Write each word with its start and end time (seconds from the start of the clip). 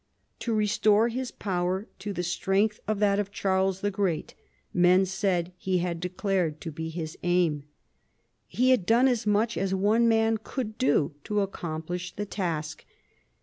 To 0.39 0.55
restore 0.55 1.09
his 1.09 1.29
power 1.29 1.87
to 1.99 2.11
the 2.11 2.23
strength 2.23 2.79
of 2.87 2.97
that 2.97 3.19
of 3.19 3.29
Charles 3.31 3.81
the 3.81 3.91
Great, 3.91 4.33
men 4.73 5.05
said 5.05 5.51
he 5.57 5.77
had 5.77 5.99
declared 5.99 6.59
to 6.61 6.71
be 6.71 6.89
his 6.89 7.19
aim. 7.21 7.65
He 8.47 8.71
had 8.71 8.87
done 8.87 9.07
as 9.07 9.27
much 9.27 9.57
as 9.59 9.75
one 9.75 10.07
man 10.09 10.39
could 10.43 10.79
do 10.79 11.13
to 11.25 11.41
accomplish 11.41 12.15
the 12.15 12.25
task. 12.25 12.83